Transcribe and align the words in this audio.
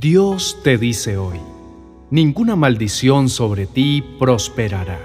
Dios 0.00 0.60
te 0.62 0.78
dice 0.78 1.16
hoy, 1.16 1.40
ninguna 2.10 2.54
maldición 2.54 3.28
sobre 3.28 3.66
ti 3.66 4.04
prosperará. 4.16 5.00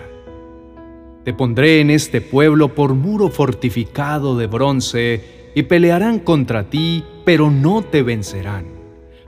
Te 1.23 1.33
pondré 1.33 1.81
en 1.81 1.89
este 1.89 2.21
pueblo 2.21 2.75
por 2.75 2.93
muro 2.93 3.29
fortificado 3.29 4.37
de 4.37 4.45
bronce, 4.45 5.49
y 5.55 5.63
pelearán 5.63 6.19
contra 6.19 6.69
ti, 6.69 7.03
pero 7.25 7.49
no 7.49 7.81
te 7.81 8.03
vencerán, 8.03 8.67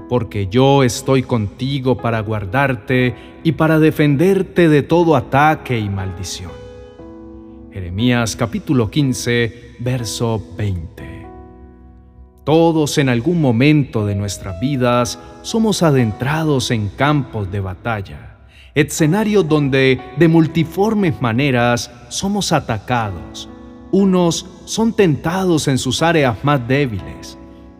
porque 0.08 0.46
yo 0.46 0.84
estoy 0.84 1.24
contigo 1.24 1.98
para 1.98 2.20
guardarte 2.20 3.16
y 3.44 3.54
para 3.54 3.80
defenderte 3.80 4.70
de 4.70 4.84
todo 4.84 5.16
ataque 5.16 5.80
y 5.80 5.90
maldición. 5.90 6.52
Jeremías 7.74 8.36
capítulo 8.36 8.92
15, 8.92 9.78
verso 9.80 10.44
20. 10.58 11.15
Todos 12.46 13.00
en 13.00 13.10
algún 13.10 13.42
momento 13.42 14.06
de 14.06 14.14
nuestras 14.14 14.60
vidas 14.60 15.18
somos 15.42 15.82
adentrados 15.82 16.70
en 16.70 16.90
campos 16.90 17.52
de 17.52 17.60
batalla, 17.60 18.38
escenarios 18.76 19.50
donde 19.50 20.00
de 20.16 20.28
multiformes 20.28 21.20
maneras 21.20 21.90
somos 22.10 22.52
atacados. 22.52 23.50
Unos 23.92 24.46
son 24.66 24.94
tentados 24.94 25.68
en 25.68 25.80
sus 25.80 26.04
áreas 26.04 26.38
más 26.44 26.68
débiles, 26.68 27.36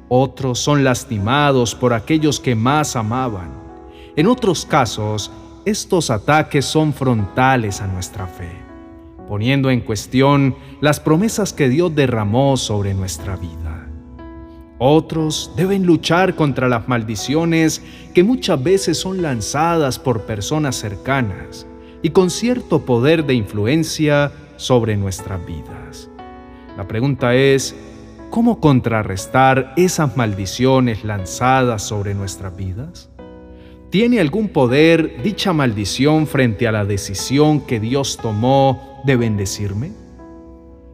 otros 0.10 0.58
son 0.58 0.84
lastimados 0.84 1.76
por 1.76 1.94
aquellos 1.94 2.40
que 2.40 2.56
más 2.56 2.96
amaban. 2.96 3.52
En 4.16 4.26
otros 4.26 4.66
casos, 4.66 5.32
estos 5.66 6.10
ataques 6.10 6.66
son 6.66 6.92
frontales 6.92 7.82
a 7.82 7.88
nuestra 7.88 8.26
fe, 8.26 8.50
poniendo 9.28 9.70
en 9.70 9.82
cuestión 9.82 10.56
las 10.82 11.00
promesas 11.00 11.54
que 11.54 11.70
Dios 11.70 11.94
derramó 11.94 12.58
sobre 12.58 12.96
nuestra 12.96 13.36
vida. 13.36 13.65
Otros 14.78 15.54
deben 15.56 15.86
luchar 15.86 16.36
contra 16.36 16.68
las 16.68 16.88
maldiciones 16.88 17.82
que 18.14 18.24
muchas 18.24 18.62
veces 18.62 18.98
son 19.00 19.22
lanzadas 19.22 20.00
por 20.00 20.24
personas 20.24 20.76
cercanas 20.76 21.66
y 22.02 22.10
con 22.10 22.30
cierto 22.30 22.82
poder 22.86 23.26
de 23.26 23.36
influencia 23.36 24.34
sobre 24.58 24.98
nuestras 24.98 25.46
vidas. 25.46 26.10
La 26.76 26.88
pregunta 26.88 27.36
es, 27.36 27.74
¿cómo 28.30 28.60
contrarrestar 28.60 29.74
esas 29.78 30.18
maldiciones 30.18 31.06
lanzadas 31.06 31.82
sobre 31.84 32.14
nuestras 32.14 32.56
vidas? 32.58 33.10
¿Tiene 33.90 34.20
algún 34.20 34.50
poder 34.50 35.22
dicha 35.24 35.54
maldición 35.54 36.28
frente 36.28 36.68
a 36.68 36.74
la 36.74 36.84
decisión 36.84 37.62
que 37.62 37.80
Dios 37.80 38.20
tomó 38.22 39.02
de 39.06 39.16
bendecirme? 39.16 39.94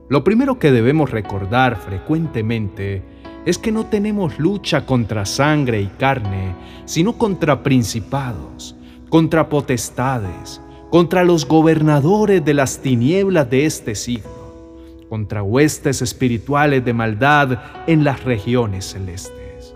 Lo 0.08 0.24
primero 0.24 0.60
que 0.60 0.72
debemos 0.72 1.10
recordar 1.10 1.78
frecuentemente 1.78 3.02
es 3.46 3.58
que 3.58 3.72
no 3.72 3.86
tenemos 3.88 4.38
lucha 4.40 4.86
contra 4.86 5.26
sangre 5.26 5.82
y 5.82 5.88
carne, 5.88 6.56
sino 6.86 7.18
contra 7.18 7.64
principados, 7.64 8.76
contra 9.10 9.50
potestades, 9.50 10.62
contra 10.90 11.24
los 11.24 11.48
gobernadores 11.48 12.44
de 12.46 12.54
las 12.54 12.80
tinieblas 12.80 13.50
de 13.50 13.66
este 13.66 13.96
siglo, 13.96 15.08
contra 15.10 15.42
huestes 15.42 16.02
espirituales 16.02 16.86
de 16.86 16.94
maldad 16.94 17.60
en 17.88 18.04
las 18.04 18.24
regiones 18.24 18.86
celestes. 18.86 19.74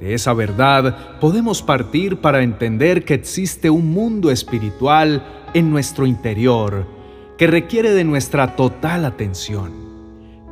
De 0.00 0.14
esa 0.14 0.32
verdad 0.32 1.18
podemos 1.20 1.62
partir 1.62 2.20
para 2.20 2.42
entender 2.42 3.04
que 3.04 3.14
existe 3.14 3.70
un 3.70 3.90
mundo 3.90 4.30
espiritual 4.30 5.22
en 5.52 5.70
nuestro 5.70 6.06
interior 6.06 6.86
que 7.38 7.46
requiere 7.46 7.92
de 7.92 8.04
nuestra 8.04 8.56
total 8.56 9.04
atención 9.04 9.83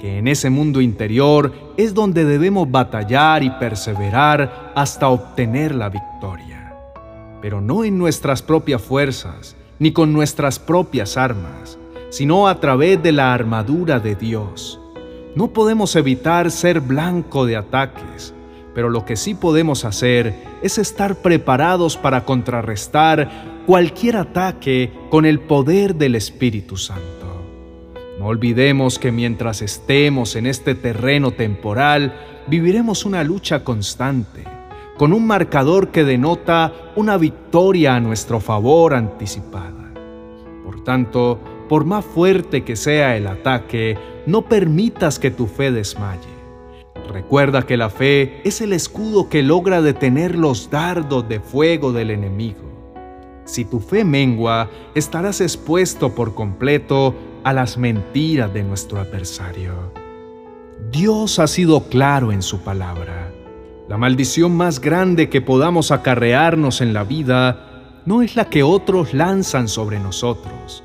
que 0.03 0.19
en 0.19 0.27
ese 0.27 0.51
mundo 0.51 0.81
interior 0.81 1.53
es 1.77 1.95
donde 1.95 2.25
debemos 2.25 2.69
batallar 2.69 3.45
y 3.45 3.51
perseverar 3.51 4.73
hasta 4.75 5.07
obtener 5.07 5.77
la 5.77 5.91
victoria. 5.91 6.75
Pero 7.41 7.61
no 7.61 7.85
en 7.85 7.99
nuestras 7.99 8.43
propias 8.43 8.83
fuerzas, 8.83 9.55
ni 9.79 9.93
con 9.93 10.13
nuestras 10.13 10.59
propias 10.59 11.17
armas, 11.17 11.79
sino 12.11 12.49
a 12.49 12.59
través 12.59 13.01
de 13.01 13.13
la 13.13 13.33
armadura 13.33 14.01
de 14.01 14.17
Dios. 14.17 14.81
No 15.37 15.53
podemos 15.53 15.95
evitar 15.95 16.51
ser 16.51 16.81
blanco 16.81 17.47
de 17.47 17.57
ataques, 17.57 18.35
pero 18.75 18.91
lo 18.91 19.05
que 19.05 19.15
sí 19.15 19.35
podemos 19.35 19.85
hacer 19.85 20.35
es 20.63 20.79
estar 20.79 21.15
preparados 21.23 21.97
para 21.97 22.25
contrarrestar 22.25 23.63
cualquier 23.67 24.17
ataque 24.17 24.93
con 25.11 25.27
el 25.27 25.39
poder 25.39 25.95
del 25.95 26.17
Espíritu 26.17 26.77
Santo. 26.77 27.22
No 28.23 28.29
olvidemos 28.29 29.01
que 29.01 29.11
mientras 29.11 29.63
estemos 29.63 30.37
en 30.37 30.47
este 30.47 30.77
terreno 30.77 31.33
temporal, 31.33 32.15
viviremos 32.47 33.05
una 33.05 33.25
lucha 33.25 33.65
constante, 33.65 34.45
con 34.97 35.13
un 35.13 35.27
marcador 35.27 35.89
que 35.89 36.05
denota 36.05 36.73
una 36.95 37.17
victoria 37.17 37.97
a 37.97 38.01
nuestro 38.01 38.39
favor 38.39 38.95
anticipada. 38.95 39.93
Por 40.65 40.85
tanto, 40.85 41.41
por 41.69 41.85
más 41.85 42.05
fuerte 42.05 42.63
que 42.63 42.77
sea 42.77 43.17
el 43.17 43.27
ataque, 43.27 43.99
no 44.27 44.43
permitas 44.43 45.19
que 45.19 45.33
tu 45.33 45.49
fe 45.49 45.73
desmaye. 45.73 46.21
Recuerda 47.13 47.63
que 47.63 47.77
la 47.77 47.91
fe 47.91 48.41
es 48.45 48.61
el 48.61 48.73
escudo 48.73 49.29
que 49.29 49.43
logra 49.43 49.83
detener 49.83 50.39
los 50.39 50.71
dardos 50.71 51.29
de 51.29 51.41
fuego 51.41 51.93
del 51.93 52.13
enemigo. 52.13 52.71
Si 53.47 53.65
tu 53.65 53.81
fe 53.81 54.05
mengua, 54.05 54.71
estarás 54.95 55.41
expuesto 55.41 56.15
por 56.15 56.37
completo 56.37 57.17
a 57.45 57.53
las 57.53 57.79
mentiras 57.79 58.53
de 58.53 58.63
nuestro 58.63 59.01
adversario. 59.01 59.93
Dios 60.91 61.39
ha 61.39 61.47
sido 61.47 61.85
claro 61.85 62.33
en 62.33 62.43
su 62.43 62.61
palabra. 62.61 63.33
La 63.89 63.99
maldición 63.99 64.57
más 64.57 64.81
grande 64.81 65.29
que 65.29 65.41
podamos 65.41 65.91
acarrearnos 65.91 66.81
en 66.81 66.93
la 66.93 67.05
vida 67.05 68.03
no 68.07 68.23
es 68.23 68.37
la 68.37 68.49
que 68.49 68.63
otros 68.63 69.15
lanzan 69.15 69.69
sobre 69.69 69.99
nosotros, 69.99 70.83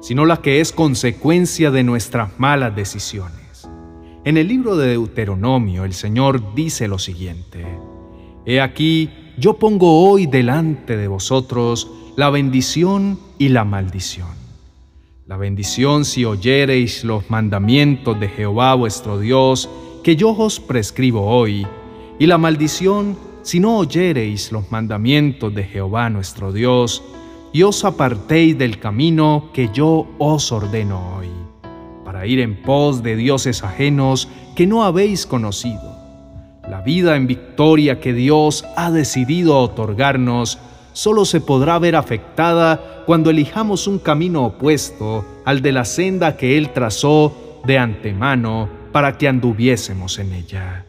sino 0.00 0.24
la 0.24 0.38
que 0.38 0.60
es 0.60 0.72
consecuencia 0.72 1.70
de 1.70 1.82
nuestras 1.82 2.38
malas 2.38 2.74
decisiones. 2.74 3.68
En 4.24 4.36
el 4.36 4.48
libro 4.48 4.76
de 4.76 4.88
Deuteronomio 4.88 5.84
el 5.84 5.94
Señor 5.94 6.54
dice 6.54 6.88
lo 6.88 6.98
siguiente, 6.98 7.66
He 8.46 8.60
aquí, 8.60 9.10
yo 9.36 9.54
pongo 9.58 10.08
hoy 10.08 10.26
delante 10.26 10.96
de 10.96 11.08
vosotros 11.08 11.90
la 12.16 12.30
bendición 12.30 13.18
y 13.38 13.48
la 13.48 13.64
maldición. 13.64 14.39
La 15.30 15.36
bendición 15.36 16.04
si 16.04 16.24
oyereis 16.24 17.04
los 17.04 17.30
mandamientos 17.30 18.18
de 18.18 18.26
Jehová 18.26 18.74
vuestro 18.74 19.20
Dios, 19.20 19.70
que 20.02 20.16
yo 20.16 20.30
os 20.30 20.58
prescribo 20.58 21.24
hoy, 21.24 21.64
y 22.18 22.26
la 22.26 22.36
maldición 22.36 23.16
si 23.42 23.60
no 23.60 23.78
oyereis 23.78 24.50
los 24.50 24.72
mandamientos 24.72 25.54
de 25.54 25.62
Jehová 25.62 26.10
nuestro 26.10 26.52
Dios, 26.52 27.04
y 27.52 27.62
os 27.62 27.84
apartéis 27.84 28.58
del 28.58 28.80
camino 28.80 29.50
que 29.54 29.70
yo 29.72 30.08
os 30.18 30.50
ordeno 30.50 31.18
hoy, 31.18 31.28
para 32.04 32.26
ir 32.26 32.40
en 32.40 32.60
pos 32.60 33.00
de 33.04 33.14
dioses 33.14 33.62
ajenos 33.62 34.26
que 34.56 34.66
no 34.66 34.82
habéis 34.82 35.26
conocido. 35.26 35.96
La 36.68 36.80
vida 36.80 37.14
en 37.14 37.28
victoria 37.28 38.00
que 38.00 38.14
Dios 38.14 38.64
ha 38.76 38.90
decidido 38.90 39.58
otorgarnos 39.58 40.58
solo 40.92 41.24
se 41.24 41.40
podrá 41.40 41.78
ver 41.78 41.94
afectada 41.94 42.99
cuando 43.10 43.30
elijamos 43.30 43.88
un 43.88 43.98
camino 43.98 44.44
opuesto 44.44 45.24
al 45.44 45.62
de 45.62 45.72
la 45.72 45.84
senda 45.84 46.36
que 46.36 46.56
Él 46.56 46.70
trazó 46.72 47.60
de 47.64 47.76
antemano 47.76 48.68
para 48.92 49.18
que 49.18 49.26
anduviésemos 49.26 50.20
en 50.20 50.32
ella. 50.32 50.86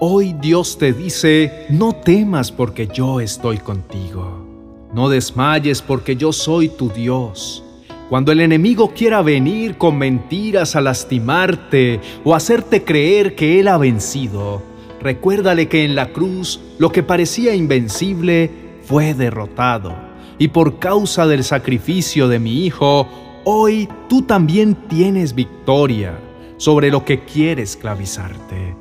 Hoy 0.00 0.32
Dios 0.32 0.78
te 0.78 0.94
dice, 0.94 1.66
no 1.68 1.92
temas 1.92 2.50
porque 2.50 2.86
yo 2.86 3.20
estoy 3.20 3.58
contigo. 3.58 4.46
No 4.94 5.10
desmayes 5.10 5.82
porque 5.82 6.16
yo 6.16 6.32
soy 6.32 6.70
tu 6.70 6.88
Dios. 6.88 7.62
Cuando 8.08 8.32
el 8.32 8.40
enemigo 8.40 8.94
quiera 8.96 9.20
venir 9.20 9.76
con 9.76 9.98
mentiras 9.98 10.74
a 10.74 10.80
lastimarte 10.80 12.00
o 12.24 12.34
hacerte 12.34 12.82
creer 12.82 13.34
que 13.34 13.60
Él 13.60 13.68
ha 13.68 13.76
vencido, 13.76 14.62
recuérdale 15.02 15.68
que 15.68 15.84
en 15.84 15.96
la 15.96 16.14
cruz 16.14 16.62
lo 16.78 16.92
que 16.92 17.02
parecía 17.02 17.54
invencible 17.54 18.50
fue 18.84 19.12
derrotado, 19.12 20.05
y 20.38 20.48
por 20.48 20.78
causa 20.78 21.26
del 21.26 21.44
sacrificio 21.44 22.28
de 22.28 22.38
mi 22.38 22.66
Hijo, 22.66 23.08
hoy 23.44 23.88
tú 24.08 24.22
también 24.22 24.74
tienes 24.74 25.34
victoria 25.34 26.18
sobre 26.58 26.90
lo 26.90 27.04
que 27.04 27.24
quiere 27.24 27.62
esclavizarte. 27.62 28.76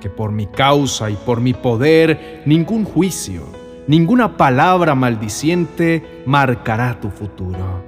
Que 0.00 0.10
por 0.10 0.32
mi 0.32 0.46
causa 0.46 1.10
y 1.10 1.14
por 1.14 1.40
mi 1.40 1.54
poder 1.54 2.42
ningún 2.46 2.84
juicio, 2.84 3.42
ninguna 3.86 4.36
palabra 4.36 4.94
maldiciente 4.94 6.22
marcará 6.26 7.00
tu 7.00 7.10
futuro. 7.10 7.84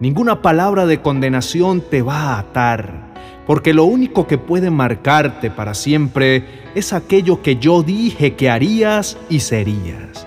Ninguna 0.00 0.42
palabra 0.42 0.86
de 0.86 1.00
condenación 1.00 1.80
te 1.80 2.02
va 2.02 2.34
a 2.34 2.38
atar, 2.40 3.12
porque 3.46 3.72
lo 3.72 3.84
único 3.84 4.26
que 4.26 4.38
puede 4.38 4.70
marcarte 4.70 5.50
para 5.50 5.74
siempre 5.74 6.44
es 6.74 6.92
aquello 6.92 7.42
que 7.42 7.56
yo 7.56 7.82
dije 7.84 8.34
que 8.34 8.50
harías 8.50 9.16
y 9.28 9.40
serías. 9.40 10.26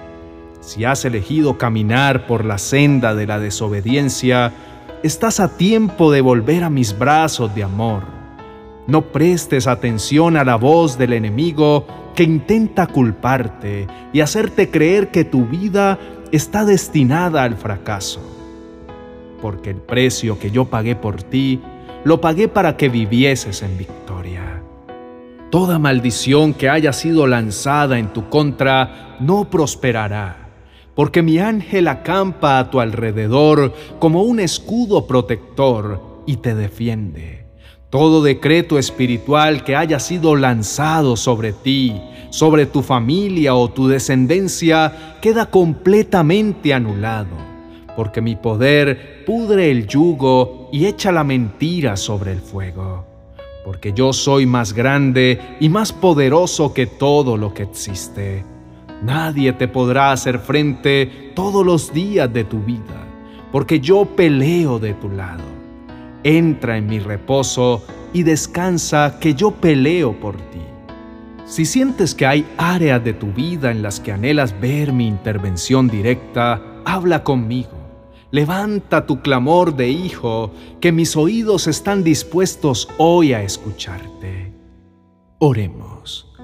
Si 0.66 0.84
has 0.84 1.06
elegido 1.06 1.60
caminar 1.60 2.26
por 2.26 2.44
la 2.44 2.58
senda 2.58 3.14
de 3.14 3.28
la 3.28 3.38
desobediencia, 3.38 4.52
estás 5.04 5.40
a 5.40 5.58
tiempo 5.58 6.12
de 6.12 6.22
volver 6.22 6.64
a 6.64 6.72
mis 6.72 6.98
brazos 6.98 7.54
de 7.54 7.62
amor. 7.62 8.02
No 8.88 9.04
prestes 9.12 9.68
atención 9.68 10.36
a 10.36 10.44
la 10.44 10.56
voz 10.56 10.98
del 10.98 11.14
enemigo 11.14 11.86
que 12.16 12.24
intenta 12.24 12.88
culparte 12.88 13.86
y 14.12 14.22
hacerte 14.22 14.72
creer 14.72 15.12
que 15.12 15.24
tu 15.24 15.46
vida 15.46 16.00
está 16.32 16.66
destinada 16.66 17.44
al 17.44 17.58
fracaso. 17.58 18.22
Porque 19.44 19.70
el 19.70 19.78
precio 19.78 20.40
que 20.40 20.50
yo 20.50 20.66
pagué 20.66 20.96
por 20.96 21.22
ti, 21.22 21.62
lo 22.04 22.22
pagué 22.22 22.48
para 22.48 22.76
que 22.76 22.90
vivieses 22.90 23.62
en 23.62 23.78
victoria. 23.78 24.64
Toda 25.52 25.78
maldición 25.78 26.56
que 26.56 26.70
haya 26.70 26.92
sido 26.92 27.28
lanzada 27.28 28.00
en 28.00 28.12
tu 28.12 28.30
contra 28.30 29.16
no 29.20 29.48
prosperará, 29.48 30.45
porque 30.96 31.22
mi 31.22 31.40
ángel 31.40 31.88
acampa 31.88 32.58
a 32.58 32.72
tu 32.72 32.80
alrededor 32.80 33.74
como 34.00 34.24
un 34.24 34.40
escudo 34.40 35.06
protector 35.06 36.02
y 36.26 36.38
te 36.38 36.56
defiende. 36.56 37.46
Todo 37.90 38.24
decreto 38.24 38.80
espiritual 38.80 39.64
que 39.64 39.76
haya 39.76 40.00
sido 40.00 40.36
lanzado 40.36 41.16
sobre 41.18 41.54
ti, 41.54 42.02
sobre 42.30 42.66
tu 42.66 42.82
familia 42.82 43.56
o 43.56 43.70
tu 43.70 43.88
descendencia, 43.88 45.18
queda 45.22 45.46
completamente 45.46 46.74
anulado, 46.74 47.38
porque 47.96 48.22
mi 48.22 48.36
poder 48.36 49.24
pudre 49.26 49.72
el 49.72 49.88
yugo 49.88 50.70
y 50.72 50.86
echa 50.86 51.12
la 51.12 51.24
mentira 51.24 51.96
sobre 51.98 52.32
el 52.32 52.40
fuego 52.40 53.06
porque 53.66 53.94
yo 53.94 54.14
soy 54.14 54.46
más 54.46 54.74
grande 54.74 55.40
y 55.60 55.70
más 55.70 55.92
poderoso 55.92 56.72
que 56.72 56.86
todo 56.86 57.36
lo 57.36 57.52
que 57.56 57.64
existe. 57.64 58.46
Nadie 59.04 59.54
te 59.54 59.68
podrá 59.68 60.12
hacer 60.12 60.40
frente 60.40 61.32
todos 61.36 61.66
los 61.66 61.94
días 61.94 62.32
de 62.32 62.44
tu 62.44 62.60
vida, 62.60 63.08
porque 63.52 63.80
yo 63.80 64.06
peleo 64.06 64.80
de 64.80 64.94
tu 64.94 65.10
lado. 65.10 65.44
Entra 66.24 66.78
en 66.78 66.88
mi 66.88 67.00
reposo 67.00 67.84
y 68.14 68.24
descansa 68.24 69.18
que 69.20 69.34
yo 69.34 69.52
peleo 69.52 70.20
por 70.20 70.36
ti. 70.38 70.62
Si 71.46 71.66
sientes 71.66 72.16
que 72.16 72.26
hay 72.26 72.46
áreas 72.58 73.04
de 73.04 73.14
tu 73.14 73.28
vida 73.34 73.70
en 73.72 73.84
las 73.84 74.00
que 74.00 74.12
anhelas 74.12 74.60
ver 74.60 74.92
mi 74.92 75.08
intervención 75.08 75.88
directa, 75.88 76.62
habla 76.86 77.24
conmigo 77.24 77.86
Levanta 78.36 79.06
tu 79.06 79.22
clamor 79.22 79.78
de 79.78 79.88
hijo, 79.88 80.52
que 80.82 80.92
mis 80.92 81.16
oídos 81.16 81.68
están 81.68 82.04
dispuestos 82.04 82.90
hoy 82.98 83.32
a 83.32 83.42
escucharte. 83.42 84.52
Oremos. 85.40 86.35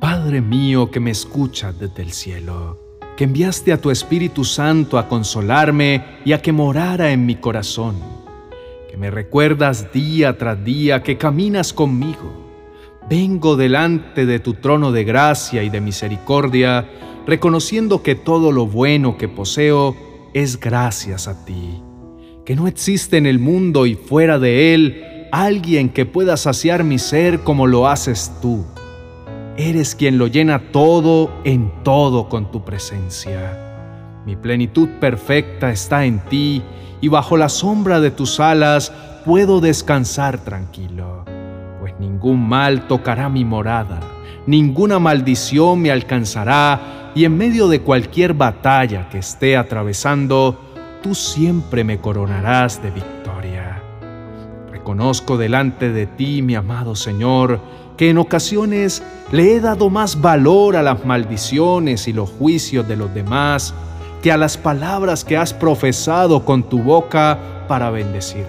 Padre 0.00 0.40
mío 0.40 0.92
que 0.92 1.00
me 1.00 1.10
escuchas 1.10 1.76
desde 1.76 2.02
el 2.02 2.12
cielo, 2.12 2.78
que 3.16 3.24
enviaste 3.24 3.72
a 3.72 3.80
tu 3.80 3.90
Espíritu 3.90 4.44
Santo 4.44 4.96
a 4.96 5.08
consolarme 5.08 6.04
y 6.24 6.32
a 6.32 6.40
que 6.40 6.52
morara 6.52 7.10
en 7.10 7.26
mi 7.26 7.34
corazón, 7.34 7.96
que 8.88 8.96
me 8.96 9.10
recuerdas 9.10 9.92
día 9.92 10.38
tras 10.38 10.64
día 10.64 11.02
que 11.02 11.18
caminas 11.18 11.72
conmigo. 11.72 12.46
Vengo 13.10 13.56
delante 13.56 14.24
de 14.24 14.38
tu 14.38 14.54
trono 14.54 14.92
de 14.92 15.02
gracia 15.02 15.64
y 15.64 15.68
de 15.68 15.80
misericordia, 15.80 16.88
reconociendo 17.26 18.00
que 18.00 18.14
todo 18.14 18.52
lo 18.52 18.66
bueno 18.68 19.18
que 19.18 19.26
poseo 19.26 19.96
es 20.32 20.60
gracias 20.60 21.26
a 21.26 21.44
ti, 21.44 21.82
que 22.44 22.54
no 22.54 22.68
existe 22.68 23.16
en 23.16 23.26
el 23.26 23.40
mundo 23.40 23.84
y 23.84 23.96
fuera 23.96 24.38
de 24.38 24.74
él 24.74 25.26
alguien 25.32 25.88
que 25.88 26.06
pueda 26.06 26.36
saciar 26.36 26.84
mi 26.84 27.00
ser 27.00 27.40
como 27.40 27.66
lo 27.66 27.88
haces 27.88 28.32
tú. 28.40 28.64
Eres 29.58 29.96
quien 29.96 30.18
lo 30.18 30.28
llena 30.28 30.70
todo 30.70 31.32
en 31.42 31.72
todo 31.82 32.28
con 32.28 32.52
tu 32.52 32.64
presencia. 32.64 34.22
Mi 34.24 34.36
plenitud 34.36 34.88
perfecta 35.00 35.72
está 35.72 36.04
en 36.04 36.20
ti 36.20 36.62
y 37.00 37.08
bajo 37.08 37.36
la 37.36 37.48
sombra 37.48 37.98
de 37.98 38.12
tus 38.12 38.38
alas 38.38 38.92
puedo 39.24 39.60
descansar 39.60 40.38
tranquilo, 40.38 41.24
pues 41.80 41.92
ningún 41.98 42.48
mal 42.48 42.86
tocará 42.86 43.28
mi 43.28 43.44
morada, 43.44 43.98
ninguna 44.46 45.00
maldición 45.00 45.82
me 45.82 45.90
alcanzará 45.90 47.10
y 47.16 47.24
en 47.24 47.36
medio 47.36 47.66
de 47.66 47.80
cualquier 47.80 48.34
batalla 48.34 49.08
que 49.08 49.18
esté 49.18 49.56
atravesando, 49.56 50.60
tú 51.02 51.16
siempre 51.16 51.82
me 51.82 51.98
coronarás 51.98 52.80
de 52.80 52.92
victoria. 52.92 53.82
Reconozco 54.70 55.36
delante 55.36 55.90
de 55.90 56.06
ti, 56.06 56.42
mi 56.42 56.54
amado 56.54 56.94
Señor, 56.94 57.60
que 57.98 58.08
en 58.08 58.16
ocasiones 58.16 59.02
le 59.32 59.56
he 59.56 59.60
dado 59.60 59.90
más 59.90 60.20
valor 60.20 60.76
a 60.76 60.82
las 60.82 61.04
maldiciones 61.04 62.08
y 62.08 62.14
los 62.14 62.30
juicios 62.30 62.88
de 62.88 62.96
los 62.96 63.12
demás 63.12 63.74
que 64.22 64.32
a 64.32 64.36
las 64.36 64.56
palabras 64.56 65.24
que 65.24 65.36
has 65.36 65.52
profesado 65.52 66.44
con 66.44 66.62
tu 66.62 66.78
boca 66.78 67.66
para 67.68 67.90
bendecirme. 67.90 68.48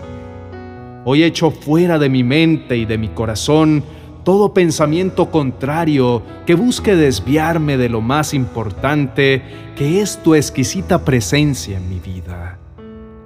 Hoy 1.04 1.24
echo 1.24 1.51
fuera 1.51 1.98
de 1.98 2.10
mi 2.10 2.24
mente 2.24 2.78
y 2.78 2.86
de 2.86 2.98
mi 2.98 3.10
corazón 3.10 3.84
todo 4.24 4.54
pensamiento 4.54 5.31
contrario 5.31 6.22
que 6.46 6.54
busque 6.54 6.96
desviarme 6.96 7.78
de 7.78 7.90
lo 7.90 8.01
más 8.01 8.36
importante 8.36 9.42
que 9.75 10.01
es 10.01 10.22
tu 10.22 10.36
exquisita 10.36 11.04
presencia 11.04 11.78
en 11.78 11.90
mi 11.90 12.00
vida. 12.00 12.60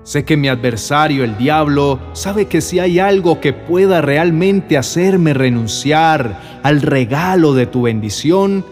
Sé 0.04 0.26
que 0.26 0.36
mi 0.36 0.50
adversario, 0.50 1.24
el 1.24 1.38
diablo, 1.38 1.98
sabe 2.12 2.48
que 2.48 2.60
si 2.60 2.80
hay 2.80 3.00
algo 3.00 3.40
que 3.40 3.54
pueda 3.54 4.02
realmente 4.02 4.78
hacerme 4.78 5.34
renunciar 5.34 6.60
al 6.62 6.82
regalo 6.82 7.54
de 7.54 7.68
tu 7.68 7.84
bendición, 7.84 8.66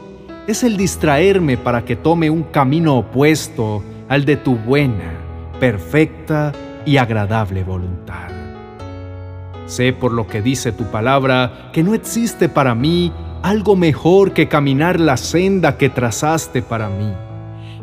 es 0.48 0.63
el 0.63 0.75
distraerme 0.75 1.56
para 1.56 1.86
que 1.86 1.95
tome 1.95 2.30
un 2.30 2.44
camino 2.44 2.98
opuesto 2.98 3.81
al 4.10 4.25
de 4.25 4.36
tu 4.36 4.57
buena, 4.57 5.13
perfecta 5.57 6.51
y 6.86 6.98
agradable 6.98 7.63
voluntad. 7.63 8.30
Sé 9.68 9.94
por 9.94 10.12
lo 10.12 10.27
que 10.27 10.42
dice 10.42 10.74
tu 10.74 10.84
palabra 10.92 11.69
que 11.72 11.81
no 11.81 11.94
existe 11.94 12.50
para 12.50 12.75
mí 12.75 13.13
algo 13.42 13.77
mejor 13.77 14.34
que 14.34 14.50
caminar 14.50 15.00
la 15.00 15.16
senda 15.16 15.77
que 15.77 15.89
trazaste 15.89 16.62
para 16.62 16.89
mí, 16.89 17.13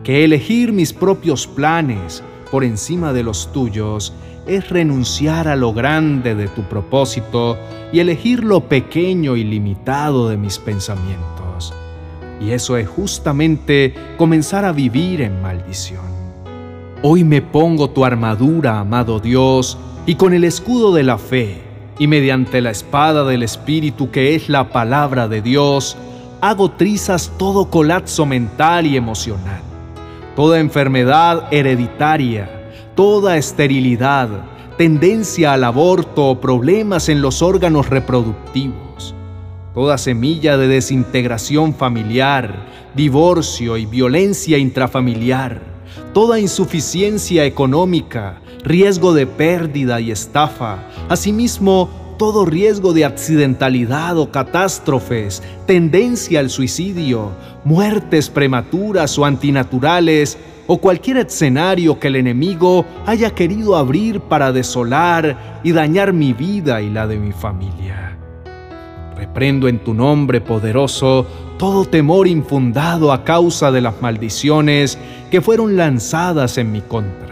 que 0.05 0.23
elegir 0.23 0.75
mis 0.75 0.93
propios 0.93 1.47
planes 1.47 2.23
por 2.51 2.65
encima 2.65 3.13
de 3.13 3.23
los 3.23 3.53
tuyos 3.53 4.13
es 4.47 4.71
renunciar 4.71 5.47
a 5.49 5.57
lo 5.57 5.73
grande 5.73 6.35
de 6.35 6.49
tu 6.49 6.63
propósito 6.63 7.59
y 7.93 8.01
elegir 8.01 8.45
lo 8.45 8.69
pequeño 8.69 9.37
y 9.37 9.45
limitado 9.45 10.29
de 10.29 10.37
mis 10.37 10.59
pensamientos. 10.59 11.75
Y 12.41 12.51
eso 12.51 12.77
es 12.77 12.89
justamente 12.89 13.95
comenzar 14.17 14.65
a 14.65 14.73
vivir 14.73 15.21
en 15.21 15.43
maldición. 15.43 16.07
Hoy 17.03 17.25
me 17.25 17.43
pongo 17.43 17.91
tu 17.91 18.05
armadura, 18.05 18.81
amado 18.81 19.21
Dios, 19.21 19.79
y 20.07 20.15
con 20.15 20.33
el 20.33 20.45
escudo 20.45 20.95
de 20.95 21.03
la 21.03 21.19
fe, 21.19 21.63
y 21.99 22.07
mediante 22.07 22.61
la 22.61 22.71
espada 22.71 23.25
del 23.25 23.43
Espíritu 23.43 24.11
que 24.11 24.35
es 24.35 24.49
la 24.49 24.71
palabra 24.71 25.29
de 25.29 25.43
Dios, 25.43 25.97
hago 26.41 26.71
trizas 26.71 27.33
todo 27.37 27.71
colapso 27.71 28.25
mental 28.25 28.87
y 28.87 28.97
emocional, 28.97 29.61
toda 30.39 30.61
enfermedad 30.61 31.49
hereditaria, 31.51 32.49
toda 32.95 33.37
esterilidad, 33.37 34.29
tendencia 34.77 35.53
al 35.53 35.65
aborto 35.65 36.27
o 36.27 36.41
problemas 36.41 37.09
en 37.09 37.21
los 37.21 37.43
órganos 37.43 37.91
reproductivos, 37.91 39.17
toda 39.75 39.99
semilla 39.99 40.57
de 40.57 40.69
desintegración 40.69 41.75
familiar, 41.75 42.55
divorcio 42.95 43.77
y 43.77 43.87
violencia 43.87 44.59
intrafamiliar, 44.59 45.61
toda 46.15 46.39
insuficiencia 46.39 47.45
económica, 47.45 48.41
riesgo 48.63 49.15
de 49.15 49.27
pérdida 49.27 50.01
y 50.01 50.13
estafa, 50.13 50.85
asimismo 51.09 52.08
todo 52.19 52.45
riesgo 52.45 52.93
de 52.93 53.05
accidentalidad 53.05 54.19
o 54.19 54.31
catástrofes, 54.31 55.43
tendencia 55.67 56.41
al 56.41 56.51
suicidio, 56.51 57.31
muertes 57.65 58.29
prematuras 58.29 59.17
o 59.19 59.25
antinaturales, 59.25 60.37
o 60.67 60.77
cualquier 60.79 61.17
escenario 61.17 61.99
que 61.99 62.09
el 62.09 62.17
enemigo 62.17 62.85
haya 63.07 63.31
querido 63.31 63.75
abrir 63.77 64.21
para 64.21 64.53
desolar 64.53 65.61
y 65.63 65.73
dañar 65.73 66.13
mi 66.13 66.35
vida 66.35 66.83
y 66.83 66.91
la 66.91 67.07
de 67.07 67.19
mi 67.19 67.33
familia. 67.33 68.19
Reprendo 69.17 69.67
en 69.67 69.79
tu 69.79 69.95
nombre 69.95 70.43
poderoso 70.43 71.27
todo 71.57 71.87
temor 71.87 72.29
infundado 72.29 73.13
a 73.13 73.25
causa 73.25 73.73
de 73.73 73.81
las 73.81 74.03
maldiciones 74.03 74.99
que 75.31 75.41
fueron 75.41 75.77
lanzadas 75.77 76.59
en 76.59 76.71
mi 76.71 76.83
contra 76.83 77.29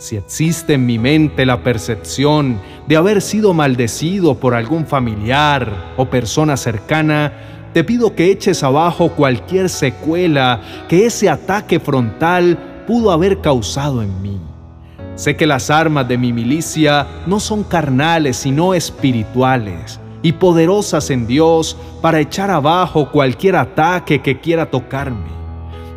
si 0.00 0.16
existe 0.16 0.74
en 0.74 0.86
mi 0.86 0.98
mente 0.98 1.44
la 1.44 1.62
percepción 1.62 2.58
de 2.90 2.96
haber 2.96 3.22
sido 3.22 3.54
maldecido 3.54 4.34
por 4.34 4.52
algún 4.52 4.84
familiar 4.84 5.92
o 5.96 6.06
persona 6.06 6.56
cercana, 6.56 7.32
te 7.72 7.84
pido 7.84 8.16
que 8.16 8.32
eches 8.32 8.64
abajo 8.64 9.10
cualquier 9.10 9.68
secuela 9.68 10.60
que 10.88 11.06
ese 11.06 11.30
ataque 11.30 11.78
frontal 11.78 12.82
pudo 12.88 13.12
haber 13.12 13.40
causado 13.40 14.02
en 14.02 14.20
mí. 14.20 14.40
Sé 15.14 15.36
que 15.36 15.46
las 15.46 15.70
armas 15.70 16.08
de 16.08 16.18
mi 16.18 16.32
milicia 16.32 17.06
no 17.28 17.38
son 17.38 17.62
carnales, 17.62 18.38
sino 18.38 18.74
espirituales 18.74 20.00
y 20.20 20.32
poderosas 20.32 21.10
en 21.10 21.28
Dios 21.28 21.76
para 22.02 22.18
echar 22.18 22.50
abajo 22.50 23.12
cualquier 23.12 23.54
ataque 23.54 24.20
que 24.20 24.40
quiera 24.40 24.68
tocarme 24.68 25.40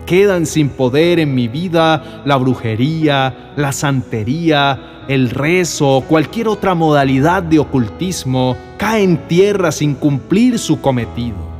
quedan 0.05 0.45
sin 0.45 0.69
poder 0.69 1.19
en 1.19 1.33
mi 1.33 1.47
vida 1.47 2.21
la 2.25 2.35
brujería, 2.37 3.53
la 3.55 3.71
santería, 3.71 4.92
el 5.07 5.29
rezo 5.29 5.97
o 5.97 6.01
cualquier 6.01 6.47
otra 6.47 6.75
modalidad 6.75 7.43
de 7.43 7.59
ocultismo 7.59 8.55
cae 8.77 9.03
en 9.03 9.17
tierra 9.27 9.71
sin 9.71 9.95
cumplir 9.95 10.59
su 10.59 10.81
cometido. 10.81 11.53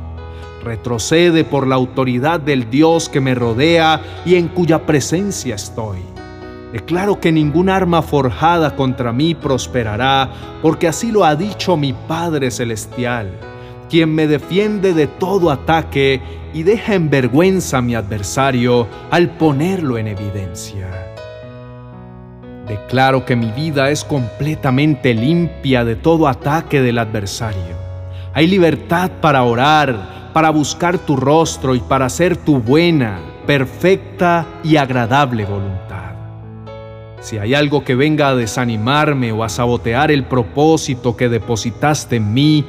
retrocede 0.62 1.44
por 1.44 1.66
la 1.66 1.74
autoridad 1.74 2.40
del 2.40 2.70
Dios 2.70 3.10
que 3.10 3.20
me 3.20 3.34
rodea 3.34 4.00
y 4.24 4.36
en 4.36 4.48
cuya 4.48 4.86
presencia 4.86 5.56
estoy. 5.56 5.98
Declaro 6.72 7.20
que 7.20 7.30
ningún 7.30 7.68
arma 7.68 8.00
forjada 8.00 8.74
contra 8.74 9.12
mí 9.12 9.34
prosperará, 9.34 10.30
porque 10.62 10.88
así 10.88 11.12
lo 11.12 11.24
ha 11.24 11.36
dicho 11.36 11.76
mi 11.76 11.92
Padre 11.92 12.50
Celestial, 12.50 13.30
quien 13.90 14.14
me 14.14 14.26
defiende 14.26 14.94
de 14.94 15.06
todo 15.06 15.50
ataque 15.50 16.22
y 16.54 16.62
deja 16.62 16.94
en 16.94 17.10
vergüenza 17.10 17.78
a 17.78 17.82
mi 17.82 17.94
adversario 17.94 18.88
al 19.10 19.36
ponerlo 19.36 19.98
en 19.98 20.08
evidencia. 20.08 21.13
Declaro 22.66 23.26
que 23.26 23.36
mi 23.36 23.50
vida 23.50 23.90
es 23.90 24.04
completamente 24.04 25.12
limpia 25.12 25.84
de 25.84 25.96
todo 25.96 26.28
ataque 26.28 26.80
del 26.80 26.98
adversario. 26.98 27.76
Hay 28.32 28.46
libertad 28.46 29.10
para 29.20 29.42
orar, 29.42 30.30
para 30.32 30.50
buscar 30.50 30.98
tu 30.98 31.14
rostro 31.14 31.74
y 31.74 31.80
para 31.80 32.06
hacer 32.06 32.38
tu 32.38 32.58
buena, 32.58 33.20
perfecta 33.46 34.46
y 34.64 34.76
agradable 34.76 35.44
voluntad. 35.44 36.14
Si 37.20 37.38
hay 37.38 37.54
algo 37.54 37.84
que 37.84 37.94
venga 37.94 38.28
a 38.28 38.34
desanimarme 38.34 39.32
o 39.32 39.44
a 39.44 39.48
sabotear 39.48 40.10
el 40.10 40.24
propósito 40.24 41.16
que 41.16 41.28
depositaste 41.28 42.16
en 42.16 42.32
mí, 42.32 42.64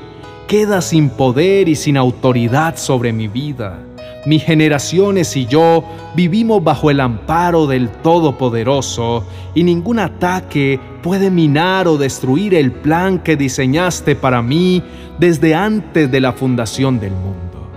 queda 0.48 0.82
sin 0.82 1.10
poder 1.10 1.70
y 1.70 1.75
sin 1.75 1.98
autoridad 1.98 2.75
sobre 2.78 3.12
mi 3.14 3.28
vida. 3.28 3.80
Mis 4.25 4.44
generaciones 4.44 5.36
y 5.38 5.46
yo 5.46 5.84
vivimos 6.15 6.63
bajo 6.63 6.89
el 6.89 7.00
amparo 7.00 7.67
del 7.67 7.89
Todopoderoso 7.89 9.25
y 9.53 9.63
ningún 9.63 10.00
ataque 10.00 10.79
puede 11.03 11.29
minar 11.29 11.88
o 11.88 11.98
destruir 11.98 12.55
el 12.55 12.72
plan 12.72 13.20
que 13.20 13.36
diseñaste 13.36 14.15
para 14.15 14.41
mí 14.41 14.82
desde 15.20 15.53
antes 15.53 16.12
de 16.12 16.22
la 16.22 16.34
fundación 16.34 17.00
del 17.00 17.12
mundo. 17.12 17.70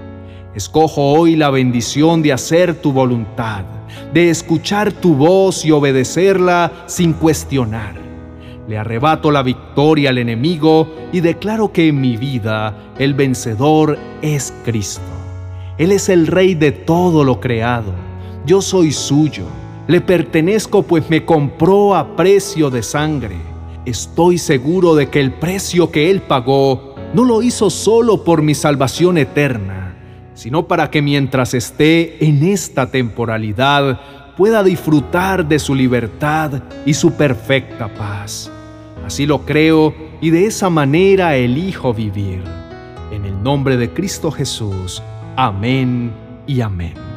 Escojo 0.54 1.12
hoy 1.12 1.36
la 1.36 1.50
bendición 1.50 2.22
de 2.22 2.32
hacer 2.32 2.74
tu 2.80 2.92
voluntad 2.92 3.64
de 4.12 4.30
escuchar 4.30 4.92
tu 4.92 5.14
voz 5.14 5.64
y 5.64 5.70
obedecerla 5.70 6.72
sin 6.86 7.12
cuestionar. 7.12 7.94
Le 8.66 8.76
arrebato 8.76 9.30
la 9.30 9.42
victoria 9.42 10.10
al 10.10 10.18
enemigo 10.18 10.88
y 11.12 11.20
declaro 11.20 11.72
que 11.72 11.88
en 11.88 12.00
mi 12.00 12.16
vida 12.16 12.92
el 12.98 13.14
vencedor 13.14 13.98
es 14.20 14.52
Cristo. 14.64 15.17
Él 15.78 15.92
es 15.92 16.08
el 16.08 16.26
Rey 16.26 16.56
de 16.56 16.73
todo 16.73 17.23
lo 17.23 17.38
creado. 17.38 17.94
Yo 18.44 18.61
soy 18.61 18.90
suyo. 18.90 19.44
Le 19.87 20.00
pertenezco 20.00 20.82
pues 20.82 21.08
me 21.08 21.25
compró 21.25 21.94
a 21.94 22.16
precio 22.16 22.68
de 22.68 22.82
sangre. 22.82 23.37
Estoy 23.87 24.38
seguro 24.38 24.97
de 24.97 25.08
que 25.08 25.20
el 25.20 25.32
precio 25.32 25.90
que 25.90 26.11
Él 26.11 26.20
pagó 26.20 26.97
no 27.14 27.25
lo 27.25 27.42
hizo 27.42 27.70
solo 27.70 28.25
por 28.25 28.42
mi 28.42 28.54
salvación 28.54 29.18
eterna, 29.18 29.97
sino 30.35 30.66
para 30.66 30.90
que 30.90 31.00
mientras 31.00 31.54
esté 31.54 32.23
en 32.26 32.42
esta 32.42 32.90
temporalidad 32.90 34.00
pueda 34.37 34.62
disfrutar 34.62 35.47
de 35.47 35.58
su 35.58 35.75
libertad 35.75 36.62
y 36.85 36.92
su 36.92 37.12
perfecta 37.12 37.88
paz. 37.94 38.50
Así 39.06 39.26
lo 39.26 39.47
creo 39.47 39.94
y 40.20 40.30
de 40.30 40.47
esa 40.47 40.68
manera 40.70 41.37
elijo 41.37 41.94
vivir. 41.94 42.42
En 43.11 43.25
el 43.25 43.42
nombre 43.42 43.76
de 43.76 43.90
Cristo 43.90 44.30
Jesús. 44.30 45.02
Amén 45.40 46.11
y 46.49 46.62
amén. 46.62 47.07